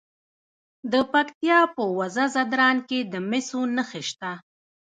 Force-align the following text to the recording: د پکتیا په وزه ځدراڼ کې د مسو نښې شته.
د 0.91 0.93
پکتیا 1.11 1.59
په 1.75 1.83
وزه 1.97 2.25
ځدراڼ 2.35 2.75
کې 2.89 2.99
د 3.11 3.13
مسو 3.29 3.61
نښې 3.75 4.01
شته. 4.09 4.31